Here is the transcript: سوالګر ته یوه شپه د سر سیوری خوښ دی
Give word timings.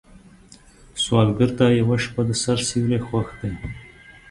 سوالګر 1.03 1.51
ته 1.57 1.65
یوه 1.79 1.97
شپه 2.03 2.21
د 2.27 2.31
سر 2.43 2.59
سیوری 2.69 2.99
خوښ 3.07 3.27
دی 3.39 3.51